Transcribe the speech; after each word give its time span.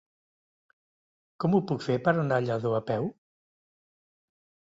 Com 1.43 1.57
ho 1.57 1.59
puc 1.71 1.85
fer 1.89 1.99
per 2.07 2.13
anar 2.23 2.41
a 2.41 2.43
Lladó 2.47 2.71
a 2.77 2.81
peu? 2.87 3.05